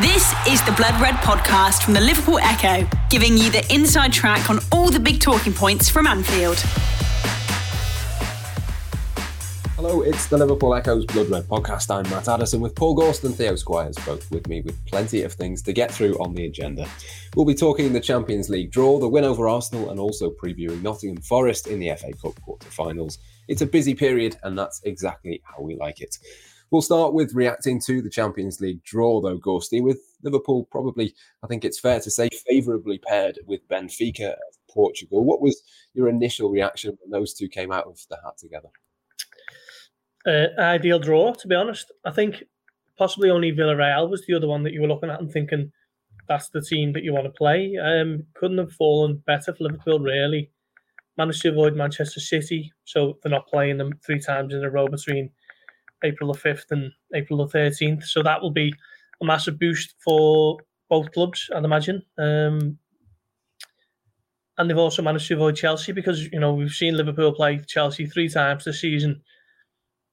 [0.00, 4.48] This is the Blood Red podcast from the Liverpool Echo, giving you the inside track
[4.48, 6.56] on all the big talking points from Anfield.
[9.76, 11.94] Hello, it's the Liverpool Echo's Blood Red podcast.
[11.94, 15.34] I'm Matt Addison with Paul Gorst and Theo Squires, both with me with plenty of
[15.34, 16.88] things to get through on the agenda.
[17.36, 21.20] We'll be talking the Champions League draw, the win over Arsenal, and also previewing Nottingham
[21.20, 23.18] Forest in the FA Cup quarter-finals.
[23.46, 26.16] It's a busy period, and that's exactly how we like it.
[26.72, 31.46] We'll start with reacting to the Champions League draw, though, Gorsty, with Liverpool probably, I
[31.46, 35.22] think it's fair to say, favourably paired with Benfica of Portugal.
[35.22, 35.62] What was
[35.92, 38.70] your initial reaction when those two came out of the hat together?
[40.26, 41.92] Uh, ideal draw, to be honest.
[42.06, 42.42] I think
[42.96, 45.70] possibly only Villarreal was the other one that you were looking at and thinking
[46.26, 47.76] that's the team that you want to play.
[47.76, 50.50] Um, couldn't have fallen better for Liverpool, really.
[51.18, 54.88] Managed to avoid Manchester City, so they're not playing them three times in a row
[54.88, 55.28] between
[56.04, 58.04] April the 5th and April the 13th.
[58.04, 58.74] So that will be
[59.20, 62.02] a massive boost for both clubs, I'd imagine.
[62.18, 62.78] Um,
[64.58, 68.06] and they've also managed to avoid Chelsea because, you know, we've seen Liverpool play Chelsea
[68.06, 69.22] three times this season.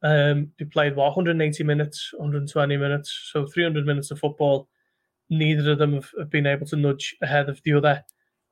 [0.01, 4.69] Um, they played, what, 180 minutes, 120 minutes, so 300 minutes of football.
[5.29, 8.03] Neither of them have, have been able to nudge ahead of the other.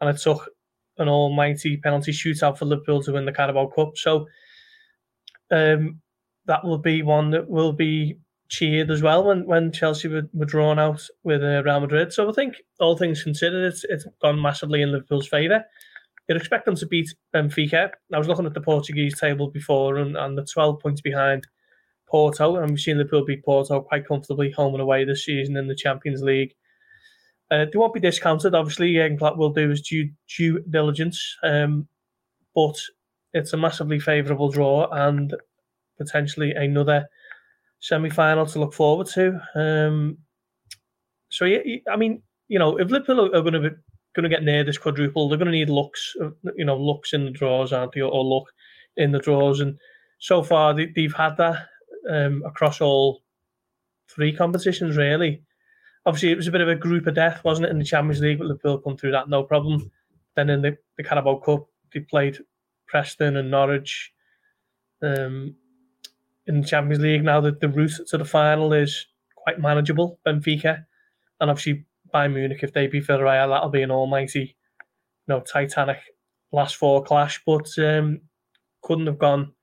[0.02, 0.50] And it took
[0.98, 3.98] an almighty penalty shootout for Liverpool to win the Carabao Cup.
[3.98, 4.28] So
[5.52, 6.02] um,
[6.48, 8.18] that will be one that will be
[8.50, 12.14] cheered as well when, when Chelsea were, were drawn out with uh, Real Madrid.
[12.14, 15.64] So I think all things considered, it's, it's gone massively in Liverpool's favour.
[16.28, 17.92] You'd expect them to beat Benfica.
[18.14, 21.48] I was looking at the Portuguese table before and, and the 12 points behind
[22.10, 25.68] Porto, and we've seen Liverpool beat Porto quite comfortably home and away this season in
[25.68, 26.54] the Champions League.
[27.50, 28.94] Uh, they won't be discounted, obviously.
[28.94, 31.88] Jurgen will do his due, due diligence, um,
[32.54, 32.78] but
[33.34, 35.34] it's a massively favourable draw, and
[35.98, 37.08] potentially another
[37.80, 39.40] semi final to look forward to.
[39.56, 40.18] Um,
[41.30, 41.60] so yeah,
[41.92, 43.76] I mean, you know, if Liverpool are going to be
[44.16, 46.16] going to get near this quadruple, they're going to need looks,
[46.56, 48.52] you know, looks in the draws, aren't they, or look
[48.96, 49.78] in the draws, and
[50.20, 51.68] so far they, have had that
[52.10, 53.22] um, across all
[54.10, 55.44] three competitions, really.
[56.06, 58.22] Obviously, it was a bit of a group of death, wasn't it, in the Champions
[58.22, 58.40] League?
[58.40, 59.92] But Liverpool come through that no problem.
[60.36, 62.40] Then in the, the Carabao Cup, they played
[62.88, 64.14] Preston and Norwich.
[65.02, 65.56] Um,
[66.48, 70.20] in the Champions League now that the route to the final is quite manageable.
[70.26, 70.86] Benfica
[71.40, 76.00] and obviously Bayern Munich, if they beat Villarreal, that'll be an almighty, you know, Titanic
[76.52, 77.42] last four clash.
[77.46, 78.22] But um,
[78.82, 79.54] couldn't have gone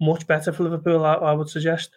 [0.00, 1.90] much better for Liverpool, I, I would suggest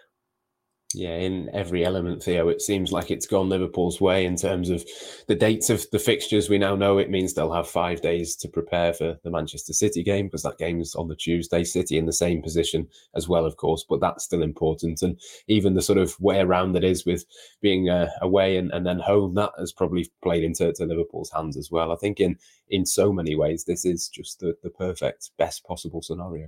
[0.94, 4.86] yeah, in every element, Theo, it seems like it's gone Liverpool's way in terms of
[5.28, 6.50] the dates of the fixtures.
[6.50, 10.04] We now know it means they'll have five days to prepare for the Manchester City
[10.04, 11.64] game because that game is on the Tuesday.
[11.64, 15.02] City in the same position as well, of course, but that's still important.
[15.02, 17.26] And even the sort of way around that is with
[17.62, 21.72] being uh, away and, and then home, that has probably played into Liverpool's hands as
[21.72, 21.92] well.
[21.92, 22.38] I think in
[22.70, 26.48] in so many ways, this is just the, the perfect, best possible scenario.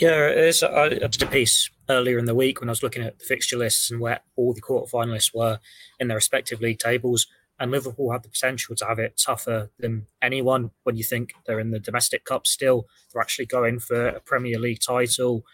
[0.00, 0.62] Yeah, it is.
[0.62, 3.58] I, did a piece earlier in the week when I was looking at the fixture
[3.58, 5.60] lists and where all the quarter finalists were
[5.98, 7.26] in their respective league tables.
[7.58, 11.60] And Liverpool had the potential to have it tougher than anyone when you think they're
[11.60, 12.86] in the domestic cup still.
[13.12, 15.44] They're actually going for a Premier League title.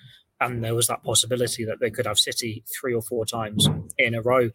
[0.40, 3.68] And there was that possibility that they could have City three or four times
[3.98, 4.50] in a row.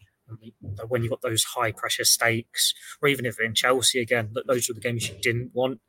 [0.87, 4.75] When you've got those high pressure stakes, or even if in Chelsea again, those were
[4.75, 5.81] the games you didn't want.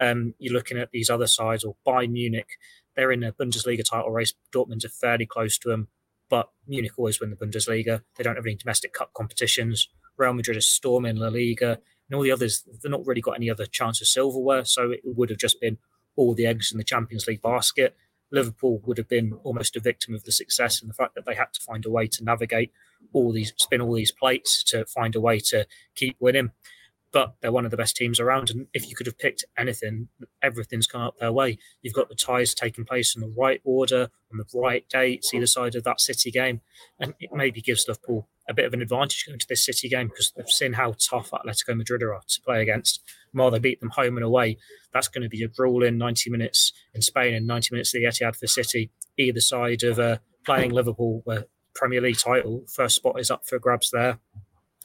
[0.00, 2.48] Um, you're looking at these other sides, or Bayern Munich
[2.96, 4.34] they're in a Bundesliga title race.
[4.54, 5.88] Dortmund are fairly close to them,
[6.28, 8.02] but Munich always win the Bundesliga.
[8.16, 9.88] They don't have any domestic cup competitions.
[10.16, 11.78] Real Madrid is storming La Liga,
[12.08, 14.64] and all the others, they've not really got any other chance of silverware.
[14.64, 15.78] So it would have just been
[16.16, 17.96] all the eggs in the Champions League basket.
[18.32, 21.34] Liverpool would have been almost a victim of the success and the fact that they
[21.34, 22.72] had to find a way to navigate
[23.12, 26.50] all these, spin all these plates to find a way to keep winning
[27.12, 28.50] but they're one of the best teams around.
[28.50, 30.08] And if you could have picked anything,
[30.42, 31.58] everything's come up their way.
[31.82, 35.46] You've got the ties taking place in the right order, on the right dates, either
[35.46, 36.60] side of that City game.
[36.98, 40.08] And it maybe gives Liverpool a bit of an advantage going to this City game
[40.08, 43.02] because they've seen how tough Atletico Madrid are to play against.
[43.32, 44.58] While they beat them home and away,
[44.92, 48.06] that's going to be a grueling 90 minutes in Spain and 90 minutes at the
[48.06, 53.20] Etihad for City, either side of uh, playing Liverpool, where Premier League title, first spot
[53.20, 54.18] is up for grabs there.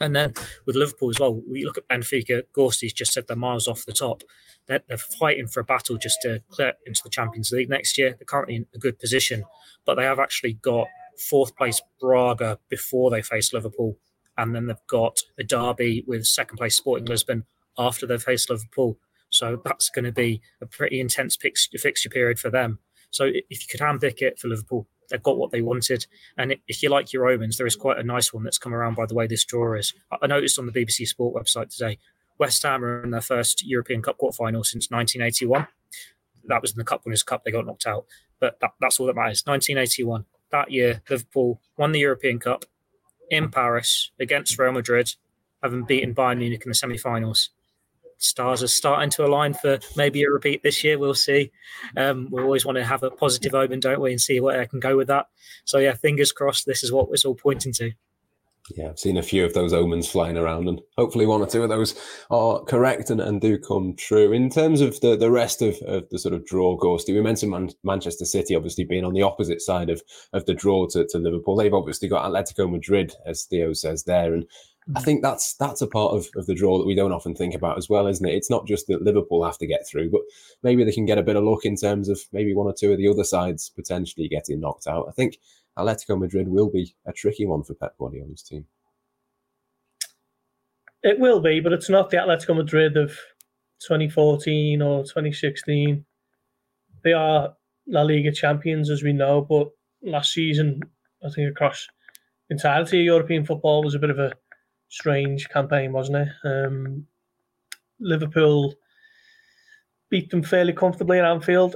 [0.01, 0.33] And then
[0.65, 2.43] with Liverpool as well, we look at Benfica.
[2.53, 4.23] Gorsty's just said they're miles off the top.
[4.67, 8.09] They're, they're, fighting for a battle just to clear into the Champions League next year.
[8.09, 9.45] They're currently in a good position,
[9.85, 10.87] but they have actually got
[11.17, 13.97] fourth place Braga before they face Liverpool,
[14.37, 17.45] and then they've got a derby with second place Sporting Lisbon
[17.77, 18.97] after they face Liverpool.
[19.29, 22.79] So that's going to be a pretty intense fixture period for them.
[23.11, 26.05] So if you could handpick it for Liverpool, they've got what they wanted.
[26.37, 28.95] And if you like your omens, there is quite a nice one that's come around
[28.95, 29.93] by the way this draw is.
[30.21, 31.99] I noticed on the BBC Sport website today,
[32.37, 35.67] West Ham are in their first European Cup quarterfinal since 1981.
[36.47, 37.43] That was in the Cup Winners' Cup.
[37.43, 38.05] They got knocked out,
[38.39, 39.43] but that, that's all that matters.
[39.45, 40.25] 1981.
[40.51, 42.65] That year, Liverpool won the European Cup
[43.29, 45.15] in Paris against Real Madrid,
[45.63, 47.49] having beaten Bayern Munich in the semi-finals
[48.17, 50.97] stars are starting to align for maybe a repeat this year.
[50.97, 51.51] We'll see.
[51.97, 54.65] Um, we always want to have a positive omen, don't we, and see where I
[54.65, 55.27] can go with that.
[55.65, 56.65] So yeah, fingers crossed.
[56.65, 57.91] This is what it's all pointing to.
[58.75, 61.61] Yeah, I've seen a few of those omens flying around, and hopefully one or two
[61.61, 61.93] of those
[62.31, 64.31] are correct and, and do come true.
[64.31, 67.51] In terms of the, the rest of, of the sort of draw, Gorsty, we mentioned
[67.51, 70.01] Man- Manchester City obviously being on the opposite side of,
[70.33, 71.55] of the draw to, to Liverpool.
[71.55, 74.45] They've obviously got Atletico Madrid, as Theo says there, and
[74.93, 75.03] I mm.
[75.03, 77.77] think that's that's a part of, of the draw that we don't often think about
[77.77, 78.35] as well, isn't it?
[78.35, 80.21] It's not just that Liverpool have to get through, but
[80.61, 82.91] maybe they can get a bit of luck in terms of maybe one or two
[82.91, 85.07] of the other sides potentially getting knocked out.
[85.07, 85.39] I think
[85.77, 88.65] Atletico Madrid will be a tricky one for Pep Guardiola's team.
[91.01, 93.09] It will be, but it's not the Atletico Madrid of
[93.81, 96.05] 2014 or 2016.
[97.03, 97.53] They are
[97.87, 99.69] La Liga champions, as we know, but
[100.01, 100.81] last season,
[101.23, 101.87] I think across
[102.49, 104.33] entirety of European football was a bit of a
[104.89, 106.29] strange campaign, wasn't it?
[106.43, 107.05] Um,
[107.99, 108.73] Liverpool
[110.09, 111.75] beat them fairly comfortably at Anfield,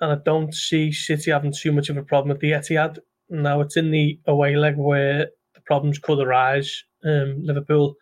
[0.00, 2.98] and I don't see City having too much of a problem with the Etihad.
[3.28, 6.84] Now it's in the away leg where the problems could arise.
[7.04, 7.96] Um, Liverpool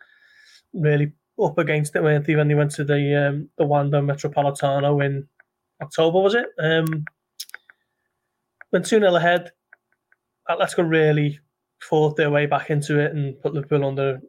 [0.73, 1.13] really
[1.43, 5.27] up against it, weren't they, when they went to the um, the Wanda Metropolitano in
[5.81, 6.47] October, was it?
[6.59, 7.05] Um,
[8.73, 9.51] went 2 0 ahead.
[10.51, 11.39] Atletico really
[11.81, 14.21] fought their way back into it and put Liverpool under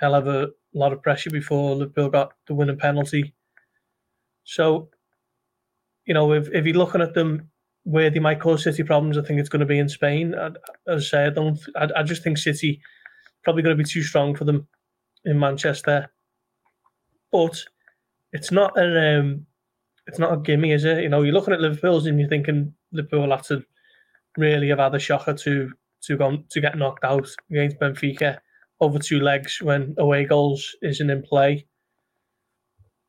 [0.00, 3.34] hell of a lot of pressure before Liverpool got the winning penalty.
[4.44, 4.88] So,
[6.04, 7.50] you know, if, if you're looking at them
[7.84, 10.34] where they might cause City problems, I think it's going to be in Spain.
[10.34, 10.54] As
[10.88, 11.58] I say, I don't.
[11.76, 12.80] I, I just think City
[13.42, 14.66] probably going to be too strong for them
[15.24, 16.10] in Manchester.
[17.30, 17.62] But
[18.32, 19.46] it's not an um,
[20.06, 21.02] it's not a gimme, is it?
[21.02, 23.64] You know, you're looking at Liverpool's and you're thinking Liverpool have to
[24.36, 28.38] really have had a shocker to to go to get knocked out against Benfica
[28.80, 31.66] over two legs when away goals isn't in play.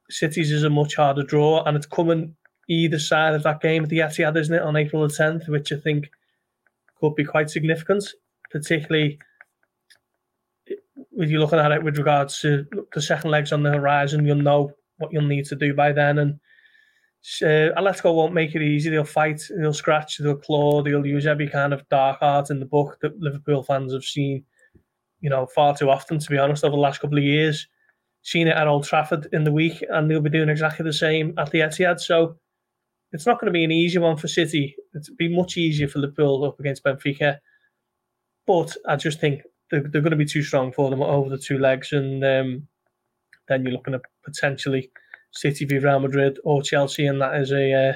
[0.09, 2.35] Cities is a much harder draw, and it's coming
[2.67, 5.71] either side of that game at the Etihad, isn't it, on April the 10th, which
[5.71, 6.09] I think
[6.99, 8.07] could be quite significant,
[8.51, 9.19] particularly
[11.11, 14.25] with you looking at it with regards to the second legs on the horizon.
[14.25, 16.39] You'll know what you'll need to do by then, and
[17.41, 18.89] uh, Atletico won't make it easy.
[18.89, 22.65] They'll fight, they'll scratch, they'll claw, they'll use every kind of dark art in the
[22.65, 24.45] book that Liverpool fans have seen
[25.21, 27.67] you know, far too often, to be honest, over the last couple of years.
[28.21, 31.33] Seen it at Old Trafford in the week, and they'll be doing exactly the same
[31.37, 31.99] at the Etihad.
[31.99, 32.37] So
[33.11, 34.75] it's not going to be an easy one for City.
[34.95, 37.37] It'll be much easier for Liverpool up against Benfica.
[38.47, 41.37] But I just think they're, they're going to be too strong for them over the
[41.37, 41.93] two legs.
[41.93, 42.67] And um,
[43.47, 44.91] then you're looking at potentially
[45.31, 47.93] City v Real Madrid or Chelsea, and that is a, uh,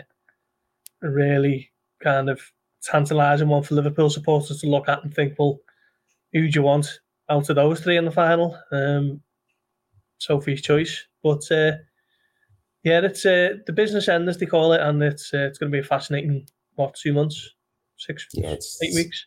[1.03, 1.71] a really
[2.03, 2.41] kind of
[2.83, 5.59] tantalising one for Liverpool supporters to look at and think, well,
[6.33, 6.99] who do you want?
[7.29, 8.57] Out of those three in the final.
[8.71, 9.21] Um,
[10.19, 11.73] Sophie's choice, but uh,
[12.83, 15.71] yeah, it's uh, the business end as they call it, and it's uh, it's going
[15.71, 17.55] to be a fascinating what two months,
[17.97, 19.25] six, yeah, eight weeks.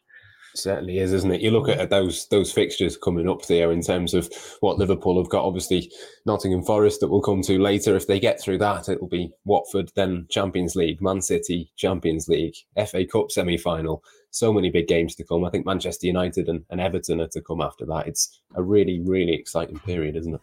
[0.55, 1.41] Certainly is, isn't it?
[1.41, 5.31] You look at those those fixtures coming up there in terms of what Liverpool have
[5.31, 5.45] got.
[5.45, 5.91] Obviously,
[6.27, 7.97] Nottingham Forest that we'll come to later.
[7.97, 12.55] If they get through that, it'll be Watford, then Champions League, Man City, Champions League,
[12.87, 14.03] FA Cup semi final.
[14.33, 15.45] So many big games to come.
[15.45, 18.09] I think Manchester United and, and Everton are to come after that.
[18.09, 20.41] It's a really, really exciting period, isn't it?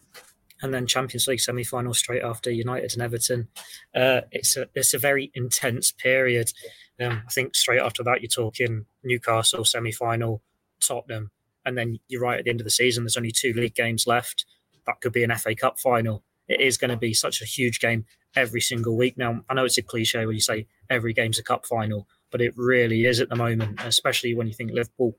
[0.62, 3.48] and then Champions League semi final straight after United and Everton.
[3.96, 6.51] Uh, it's a it's a very intense period.
[7.00, 10.41] Um, I think straight after that you're talking Newcastle semi final,
[10.81, 11.31] Tottenham,
[11.65, 13.03] and then you're right at the end of the season.
[13.03, 14.46] There's only two league games left.
[14.86, 16.24] That could be an FA Cup final.
[16.48, 18.05] It is going to be such a huge game
[18.36, 19.17] every single week.
[19.17, 22.42] Now I know it's a cliche when you say every game's a cup final, but
[22.42, 25.16] it really is at the moment, especially when you think Liverpool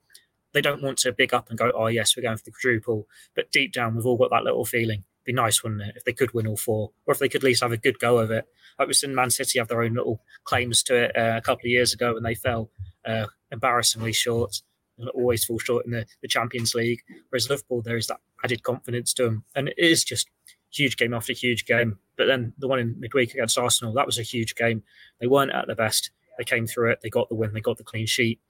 [0.52, 3.06] they don't want to big up and go, oh yes, we're going for the quadruple.
[3.36, 6.12] But deep down, we've all got that little feeling be nice, wouldn't it, if they
[6.12, 8.30] could win all four, or if they could at least have a good go of
[8.30, 8.46] it.
[8.78, 11.66] Like we've seen Man City have their own little claims to it uh, a couple
[11.66, 12.70] of years ago when they fell
[13.04, 14.62] uh, embarrassingly short,
[15.14, 17.00] always fall short in the, the Champions League.
[17.28, 20.28] Whereas Liverpool, there is that added confidence to them, and it is just
[20.72, 21.98] huge game after huge game.
[22.16, 24.82] But then the one in midweek against Arsenal, that was a huge game.
[25.20, 26.10] They weren't at their best.
[26.40, 27.00] They came through it.
[27.02, 27.52] They got the win.
[27.52, 28.40] They got the clean sheet.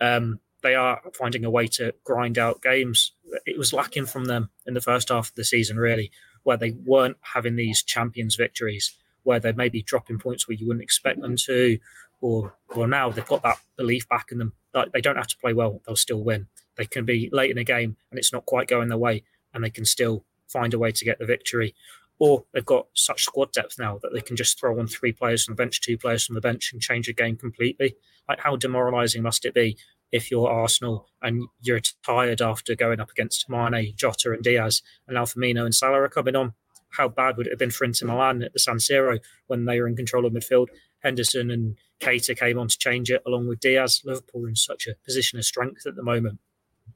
[0.00, 3.10] Um, they are finding a way to grind out games.
[3.44, 6.12] It was lacking from them in the first half of the season, really,
[6.44, 10.68] where they weren't having these champions victories, where they may be dropping points where you
[10.68, 11.80] wouldn't expect them to,
[12.20, 14.52] or well now they've got that belief back in them.
[14.92, 16.46] They don't have to play well; they'll still win.
[16.76, 19.64] They can be late in a game and it's not quite going their way, and
[19.64, 21.74] they can still find a way to get the victory.
[22.22, 25.44] Or they've got such squad depth now that they can just throw on three players
[25.44, 27.96] from the bench, two players from the bench, and change the game completely.
[28.28, 29.76] Like how demoralising must it be
[30.12, 35.16] if you're Arsenal and you're tired after going up against Mane, Jota, and Diaz, and
[35.16, 36.52] now Firmino and Salah are coming on?
[36.90, 39.80] How bad would it have been for Inter Milan at the San Siro when they
[39.80, 40.68] were in control of midfield?
[41.00, 44.00] Henderson and Keita came on to change it along with Diaz.
[44.04, 46.38] Liverpool are in such a position of strength at the moment.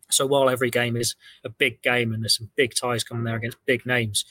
[0.08, 3.34] So while every game is a big game and there's some big ties coming there
[3.34, 4.24] against big names,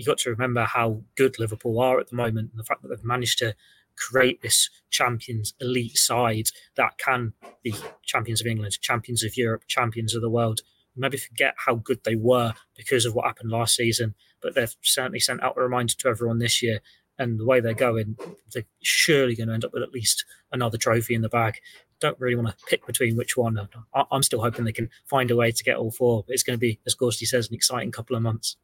[0.00, 2.88] you've got to remember how good Liverpool are at the moment and the fact that
[2.88, 3.54] they've managed to
[3.98, 10.14] create this champions elite side that can be champions of England, champions of Europe, champions
[10.14, 10.62] of the world.
[10.96, 15.20] Maybe forget how good they were because of what happened last season, but they've certainly
[15.20, 16.80] sent out a reminder to everyone this year.
[17.18, 18.16] And the way they're going,
[18.54, 21.56] they're surely going to end up with at least another trophy in the bag
[22.00, 23.68] don't really want to pick between which one.
[24.10, 26.24] I'm still hoping they can find a way to get all four.
[26.26, 28.56] But it's going to be, as Gorsty says, an exciting couple of months.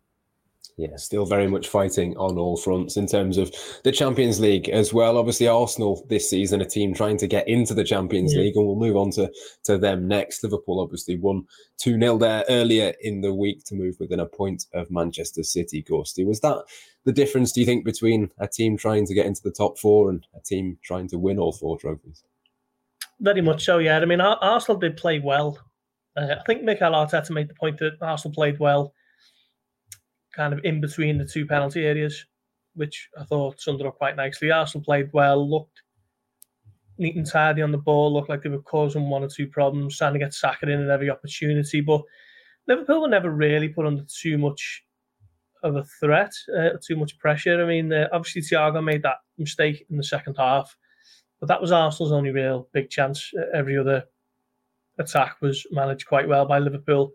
[0.79, 3.51] Yeah, still very much fighting on all fronts in terms of
[3.83, 5.17] the Champions League as well.
[5.17, 8.41] Obviously, Arsenal this season, a team trying to get into the Champions yeah.
[8.41, 9.33] League, and we'll move on to,
[9.65, 10.45] to them next.
[10.45, 11.47] Liverpool obviously won
[11.79, 15.83] 2 0 there earlier in the week to move within a point of Manchester City.
[15.83, 16.59] Gorsty, was that
[17.07, 20.11] the difference, do you think, between a team trying to get into the top four
[20.11, 22.23] and a team trying to win all four trophies?
[23.21, 23.99] Very much so, yeah.
[23.99, 25.59] I mean, Arsenal did play well.
[26.19, 28.93] Uh, I think Mikel Arteta made the point that Arsenal played well,
[30.37, 32.25] kind of in between the two penalty areas,
[32.75, 34.51] which I thought summed up quite nicely.
[34.51, 35.83] Arsenal played well, looked
[36.99, 39.99] neat and tidy on the ball, looked like they were causing one or two problems,
[39.99, 41.81] trying to get Saka in at every opportunity.
[41.81, 42.03] But
[42.69, 44.83] Liverpool were never really put under too much
[45.63, 47.63] of a threat, uh, too much pressure.
[47.63, 50.77] I mean, uh, obviously Thiago made that mistake in the second half
[51.41, 53.31] but that was Arsenal's only real big chance.
[53.53, 54.05] Every other
[54.99, 57.13] attack was managed quite well by Liverpool.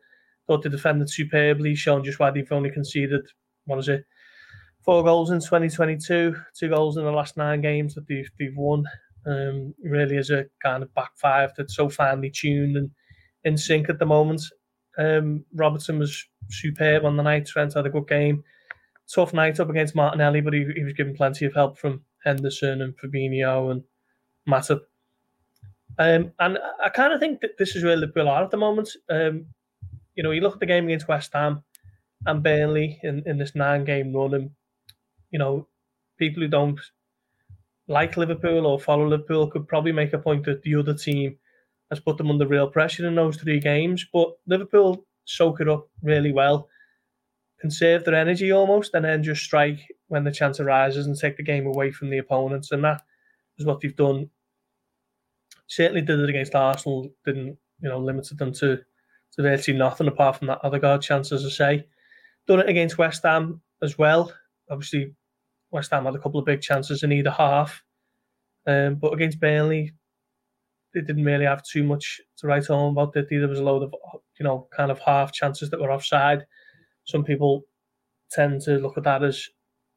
[0.52, 3.22] Thought they defended superbly, showing just why they've only conceded,
[3.64, 4.04] what is it,
[4.84, 8.84] four goals in 2022, two goals in the last nine games that they've, they've won.
[9.26, 12.90] Um, really is a kind of back five that's so finely tuned and
[13.46, 14.42] in sync at the moment.
[14.98, 17.46] Um, Robertson was superb on the night.
[17.46, 18.44] Trent had a good game.
[19.14, 22.82] Tough night up against Martinelli, but he, he was given plenty of help from Henderson
[22.82, 23.84] and Fabinho and
[24.46, 24.82] massive.
[25.98, 28.90] Um, and I kind of think that this is where Liverpool are at the moment.
[29.10, 29.46] Um,
[30.16, 31.64] you know, you look at the game against West Ham
[32.26, 34.52] and Burnley in, in this nine game run, and,
[35.32, 35.68] you know,
[36.18, 36.80] people who don't
[37.88, 41.38] like Liverpool or follow Liverpool could probably make a point that the other team
[41.90, 44.06] has put them under real pressure in those three games.
[44.14, 46.70] But Liverpool soak it up really well,
[47.60, 51.44] conserve their energy almost, and then just strike when the chance arises and take the
[51.44, 52.72] game away from the opponents.
[52.72, 53.02] And that
[53.58, 54.30] is what they've done.
[55.68, 58.80] Certainly did it against Arsenal, didn't, you know, limited them to,
[59.34, 61.86] to virtually nothing apart from that Odegaard chance, as I say.
[62.48, 64.34] Done it against West Ham as well.
[64.70, 65.14] Obviously,
[65.72, 67.82] West Ham had a couple of big chances in either half.
[68.68, 69.94] Um, but against Burnley,
[70.94, 73.16] they didn't really have too much to write home about.
[73.16, 73.28] It.
[73.30, 73.94] There was a load of,
[74.40, 76.46] you know, kind of half chances that were offside.
[77.06, 77.64] Some people
[78.32, 79.48] tend to look at that as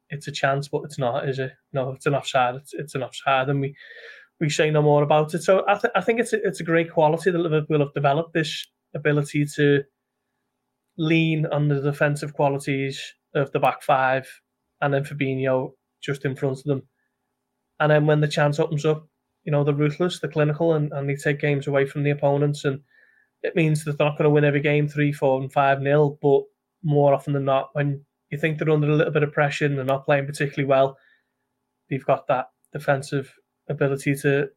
[0.09, 1.51] it's a chance, but it's not, is it?
[1.73, 2.55] No, it's an offside.
[2.55, 3.75] It's, it's an offside, and we
[4.39, 5.43] we say no more about it.
[5.43, 8.33] So I, th- I think it's a, it's a great quality that Liverpool have developed
[8.33, 9.83] this ability to
[10.97, 13.01] lean on the defensive qualities
[13.33, 14.27] of the back five,
[14.81, 15.71] and then Fabinho
[16.01, 16.83] just in front of them,
[17.79, 19.07] and then when the chance opens up,
[19.43, 22.65] you know they're ruthless, they're clinical, and, and they take games away from the opponents,
[22.65, 22.79] and
[23.43, 26.17] it means that they're not going to win every game three, four, and five nil,
[26.21, 26.41] but
[26.83, 29.77] more often than not, when you think they're under a little bit of pressure and
[29.77, 30.97] they're not playing particularly well,
[31.89, 33.33] they've got that defensive
[33.69, 34.47] ability to,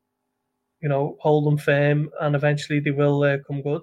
[0.80, 3.82] you know, hold them firm and eventually they will uh, come good.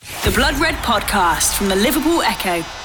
[0.00, 2.83] The Blood Red Podcast from the Liverpool Echo.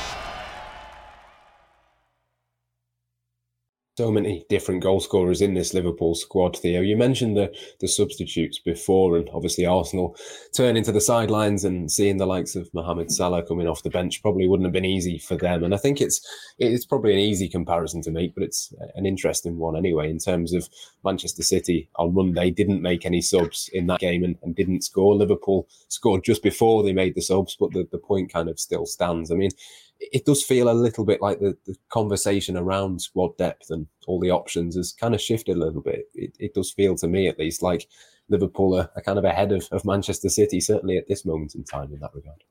[4.00, 6.79] So many different goal scorers in this Liverpool squad, Theo.
[6.79, 10.15] You mentioned the the substitutes before, and obviously Arsenal
[10.56, 14.22] turning to the sidelines and seeing the likes of Mohamed Salah coming off the bench
[14.22, 15.65] probably wouldn't have been easy for them.
[15.65, 16.25] And I think it's
[16.60, 20.10] it's probably an easy comparison to make, but it's an interesting one anyway.
[20.10, 20.70] In terms of
[21.03, 25.13] Manchester City on Monday, didn't make any subs in that game and, and didn't score.
[25.13, 28.86] Liverpool scored just before they made the subs, but the, the point kind of still
[28.86, 29.29] stands.
[29.29, 29.51] I mean
[30.00, 34.20] it does feel a little bit like the, the conversation around squad depth and all
[34.20, 36.10] the options has kind of shifted a little bit.
[36.13, 37.88] It, it does feel to me, at least, like
[38.29, 41.63] Liverpool are, are kind of ahead of, of Manchester City, certainly at this moment in
[41.63, 42.44] time in that regard.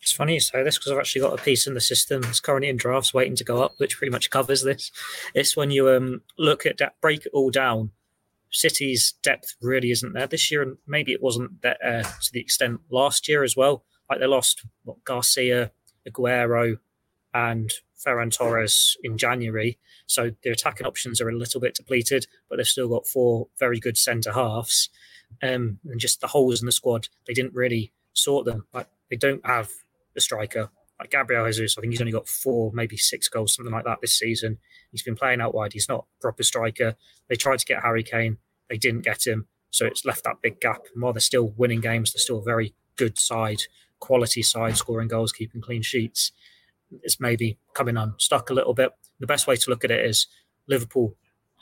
[0.00, 2.40] It's funny you say this because I've actually got a piece in the system that's
[2.40, 4.92] currently in drafts waiting to go up, which pretty much covers this.
[5.34, 7.90] It's when you um, look at that, break it all down
[8.54, 12.40] City's depth really isn't there this year, and maybe it wasn't there uh, to the
[12.40, 13.84] extent last year as well.
[14.08, 15.72] Like they lost what, Garcia,
[16.08, 16.78] Aguero,
[17.32, 22.56] and Ferran Torres in January, so their attacking options are a little bit depleted, but
[22.56, 24.88] they've still got four very good centre halves.
[25.42, 28.66] Um, and just the holes in the squad, they didn't really sort them.
[28.72, 29.70] Like they don't have
[30.16, 30.70] a striker.
[31.00, 34.00] Like Gabriel Jesus, I think he's only got four, maybe six goals, something like that
[34.00, 34.58] this season.
[34.92, 35.72] He's been playing out wide.
[35.72, 36.94] He's not a proper striker.
[37.28, 38.38] They tried to get Harry Kane.
[38.70, 39.48] They didn't get him.
[39.70, 40.82] So it's left that big gap.
[40.94, 43.62] And while they're still winning games, they're still a very good side,
[44.04, 46.30] quality side, scoring goals, keeping clean sheets.
[47.02, 48.92] It's maybe coming unstuck a little bit.
[49.18, 50.26] The best way to look at it is
[50.68, 51.16] Liverpool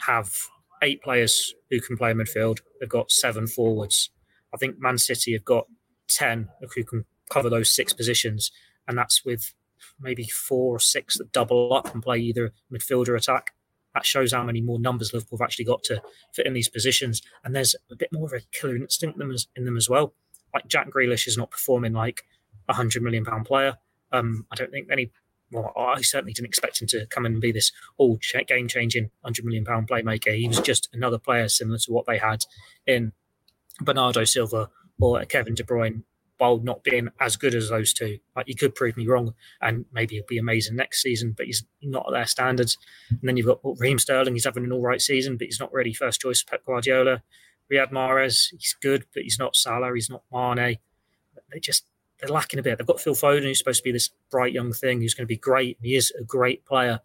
[0.07, 0.33] have
[0.83, 2.59] eight players who can play midfield.
[2.81, 4.11] They've got seven forwards.
[4.53, 5.67] I think Man City have got
[6.09, 8.51] 10 who can cover those six positions.
[8.89, 9.55] And that's with
[10.01, 13.53] maybe four or six that double up and play either midfield or attack.
[13.95, 16.03] That shows how many more numbers Liverpool have actually got to
[16.35, 17.23] fit in these positions.
[17.45, 19.21] And there's a bit more of a killer instinct
[19.55, 20.15] in them as well.
[20.55, 22.23] Like Jack Grealish is not performing like
[22.69, 23.79] a hundred million pound player.
[24.13, 25.11] Um, I don't think any.
[25.51, 29.11] Well, I certainly didn't expect him to come in and be this all game changing
[29.23, 30.35] hundred million pound playmaker.
[30.37, 32.45] He was just another player similar to what they had
[32.87, 33.13] in
[33.81, 36.05] Bernardo Silva or Kevin De Bruyne
[36.43, 38.19] while not being as good as those two.
[38.35, 41.65] Like he could prove me wrong, and maybe he'll be amazing next season, but he's
[41.83, 42.79] not at their standards.
[43.11, 44.35] And then you've got Raheem Sterling.
[44.35, 47.23] He's having an all right season, but he's not really first choice for Pep Guardiola.
[47.73, 49.95] Riyad Mahrez, he's good, but he's not Salah.
[49.95, 50.79] He's not Mane.
[51.53, 51.85] They just
[52.19, 52.79] they're lacking a bit.
[52.79, 55.35] They've got Phil Foden, who's supposed to be this bright young thing, who's going to
[55.35, 55.79] be great.
[55.83, 57.01] He is a great player,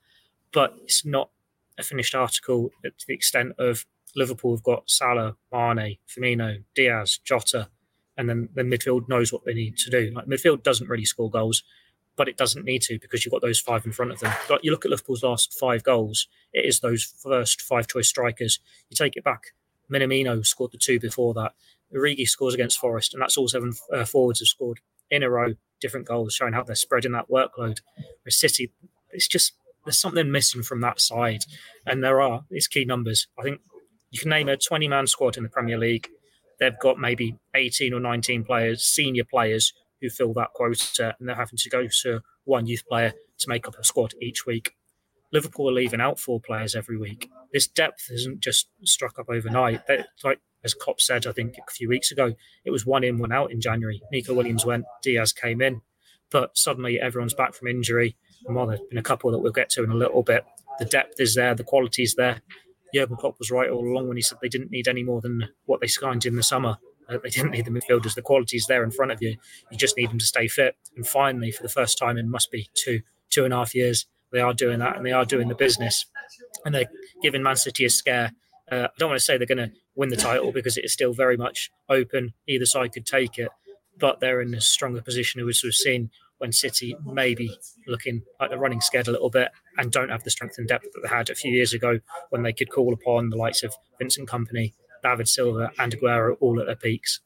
[0.52, 1.30] but it's not
[1.78, 7.70] a finished article to the extent of Liverpool have got Salah, Mane, Firmino, Diaz, Jota
[8.18, 10.12] and then the midfield knows what they need to do.
[10.14, 11.64] Like midfield doesn't really score goals,
[12.16, 14.34] but it doesn't need to because you've got those five in front of them.
[14.64, 18.60] You look at Liverpool's last five goals; it is those first five choice strikers.
[18.90, 19.54] You take it back.
[19.92, 21.54] Minamino scored the two before that.
[21.96, 24.80] Origi scores against Forest, and that's all seven uh, forwards have scored
[25.10, 27.80] in a row, different goals, showing how they're spreading that workload.
[28.24, 28.72] Whereas City,
[29.12, 29.54] it's just
[29.86, 31.46] there's something missing from that side,
[31.86, 33.28] and there are it's key numbers.
[33.40, 33.62] I think
[34.12, 36.10] you can name a 20 man squad in the Premier League
[36.60, 41.36] they've got maybe 18 or 19 players, senior players, who fill that quota, and they're
[41.36, 44.77] having to go to one youth player to make up a squad each week.
[45.32, 47.30] Liverpool are leaving out four players every week.
[47.52, 49.82] This depth isn't just struck up overnight.
[50.24, 52.34] Like as Klopp said, I think a few weeks ago,
[52.66, 54.02] it was one in, one out in January.
[54.12, 55.82] Neco Williams went, Diaz came in,
[56.32, 58.16] but suddenly everyone's back from injury.
[58.46, 60.46] And while there's been a couple that we'll get to in a little bit,
[60.80, 62.42] the depth is there, the quality is there.
[62.94, 65.50] Jurgen Klopp was right all along when he said they didn't need any more than
[65.66, 66.78] what they signed in the summer.
[67.10, 68.16] Uh, they didn't need the midfielders.
[68.16, 69.38] The quality is there in front of you.
[69.72, 70.76] You just need them to stay fit.
[70.96, 74.08] And finally, for the first time in must be two two and a half years,
[74.32, 76.06] they are doing that and they are doing the business.
[76.66, 76.90] And they're
[77.22, 78.32] giving Man City a scare.
[78.72, 80.94] Uh, I don't want to say they're going to win the title because it is
[80.94, 82.34] still very much open.
[82.48, 83.50] Either side could take it,
[83.98, 86.10] but they're in a stronger position as we've seen
[86.40, 90.30] when City maybe looking like they're running scared a little bit and don't have the
[90.30, 93.30] strength and depth that they had a few years ago when they could call upon
[93.30, 97.22] the likes of Vincent Kompany, David Silva, and Aguero all at their peaks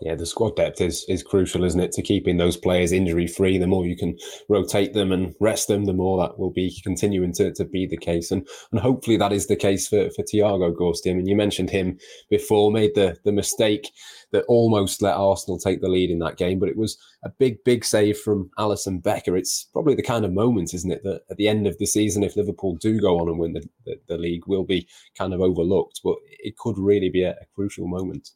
[0.00, 3.58] yeah, the squad depth is is crucial, isn't it, to keeping those players injury free.
[3.58, 7.32] The more you can rotate them and rest them, the more that will be continuing
[7.34, 8.30] to, to be the case.
[8.30, 11.14] And and hopefully that is the case for, for Thiago Gorsty.
[11.14, 11.98] I you mentioned him
[12.28, 13.90] before, made the, the mistake
[14.32, 17.62] that almost let Arsenal take the lead in that game, but it was a big,
[17.64, 19.36] big save from Alisson Becker.
[19.36, 22.22] It's probably the kind of moment, isn't it, that at the end of the season,
[22.22, 25.40] if Liverpool do go on and win the, the, the league, will be kind of
[25.40, 26.00] overlooked.
[26.02, 28.30] But it could really be a, a crucial moment.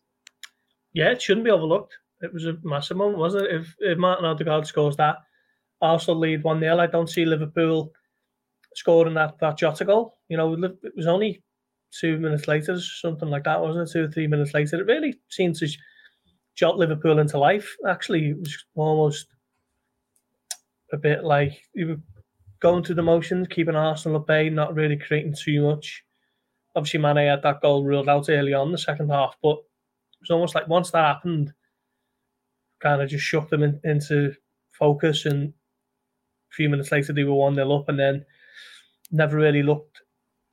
[0.95, 1.97] Yeah, it shouldn't be overlooked.
[2.23, 3.55] It was a massive moment, wasn't it?
[3.55, 5.17] If, if Martin Odegaard scores that,
[5.83, 6.79] Arsenal lead 1 0.
[6.79, 7.93] I don't see Liverpool
[8.75, 10.19] scoring that, that Jota goal.
[10.29, 11.43] You know, it was only
[12.01, 13.93] two minutes later, something like that, wasn't it?
[13.93, 14.81] Two or three minutes later.
[14.81, 15.69] It really seemed to
[16.55, 17.77] jot Liverpool into life.
[17.87, 19.27] Actually, it was almost
[20.93, 22.01] a bit like you were
[22.61, 26.03] going through the motions, keeping Arsenal at bay, not really creating too much.
[26.77, 29.59] Obviously, Mane had that goal ruled out early on the second half, but
[30.25, 31.53] was almost like once that happened,
[32.81, 34.35] kind of just shook them in, into
[34.73, 35.27] focus.
[35.27, 38.25] And a few minutes later, they were 1 0 up and then
[39.11, 40.03] never really looked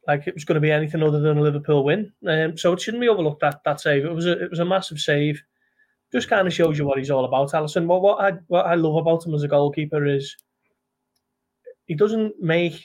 [0.07, 2.11] like it was going to be anything other than a Liverpool win.
[2.27, 4.05] Um, so it shouldn't be overlooked that that save.
[4.05, 5.41] It was a it was a massive save.
[6.11, 7.87] Just kind of shows you what he's all about, Alisson.
[7.87, 10.35] But what I what I love about him as a goalkeeper is
[11.85, 12.83] he doesn't make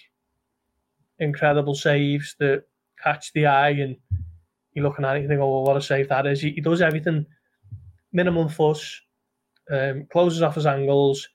[1.18, 2.64] incredible saves that
[3.02, 3.96] catch the eye and
[4.76, 6.40] you're looking at it, you think, oh, well, what a save that is.
[6.40, 7.26] He, he does everything
[8.12, 9.00] minimum fuss,
[9.72, 11.28] um, closes off his angles,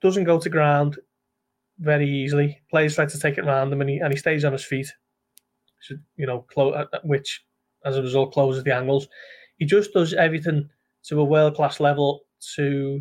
[0.00, 0.98] doesn't go to ground
[1.78, 2.58] very easily.
[2.70, 4.90] Players try to take it around him and he, and he stays on his feet.
[6.16, 7.44] you know, clo- which
[7.84, 9.08] as a result closes the angles.
[9.58, 10.68] He just does everything
[11.04, 12.22] to a world class level
[12.56, 13.00] to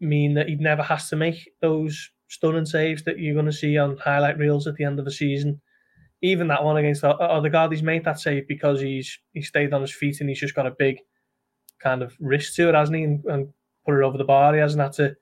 [0.00, 3.78] mean that he never has to make those stunning saves that you're going to see
[3.78, 5.60] on highlight reels at the end of the season.
[6.20, 9.94] Even that one against Odegaard, he's made that save because he's he stayed on his
[9.94, 10.98] feet and he's just got a big
[11.78, 13.04] kind of wrist to it, hasn't he?
[13.04, 13.48] And, and
[13.86, 14.54] put it over the bar.
[14.54, 15.16] He hasn't had to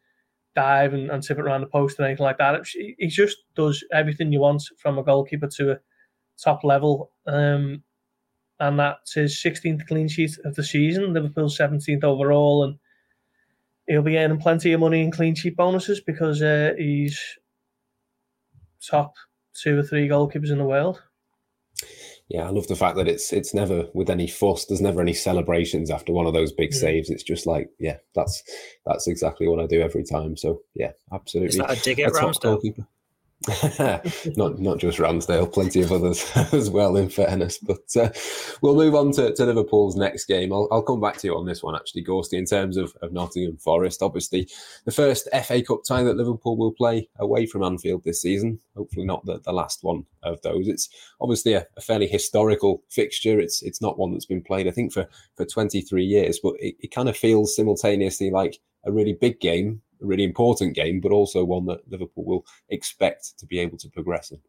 [0.54, 2.66] dive and, and tip it around the post or anything like that.
[2.66, 5.78] He just does everything you want from a goalkeeper to a
[6.42, 7.12] top level.
[7.26, 7.82] Um,
[8.58, 11.12] and that's his 16th clean sheet of the season.
[11.12, 12.78] Liverpool's 17th overall, and
[13.86, 17.20] he'll be earning plenty of money in clean sheet bonuses because uh, he's
[18.82, 19.14] top
[19.60, 21.02] two or three goalkeepers in the world.
[22.28, 24.64] Yeah, I love the fact that it's it's never with any fuss.
[24.64, 26.80] There's never any celebrations after one of those big yeah.
[26.80, 27.08] saves.
[27.08, 28.42] It's just like, yeah, that's
[28.84, 30.36] that's exactly what I do every time.
[30.36, 31.50] So yeah, absolutely.
[31.50, 32.84] Is that a dig at Ramsdale?
[34.36, 36.96] Not not just Ramsdale, plenty of others as well.
[36.96, 38.10] In fairness, but uh,
[38.60, 40.52] we'll move on to, to Liverpool's next game.
[40.52, 42.38] I'll, I'll come back to you on this one actually, Gorsty.
[42.38, 44.48] In terms of, of Nottingham Forest, obviously
[44.84, 48.58] the first FA Cup tie that Liverpool will play away from Anfield this season.
[48.76, 50.66] Hopefully not the, the last one of those.
[50.66, 50.88] It's
[51.20, 53.38] obviously a, a fairly historical fixture.
[53.38, 55.06] It's it's not one that's been played I think for
[55.36, 59.82] for 23 years, but it, it kind of feels simultaneously like a really big game
[60.02, 63.88] a really important game, but also one that Liverpool will expect to be able to
[63.88, 64.40] progress in.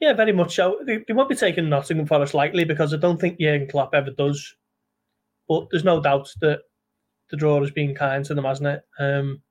[0.00, 0.78] Yeah, very much so.
[0.86, 4.56] They, won't be taking Nottingham Forest lightly because I don't think Jurgen Klopp ever does.
[5.46, 6.60] But there's no doubt that
[7.30, 8.82] the draw has been kind to them, hasn't it?
[8.98, 9.42] Um,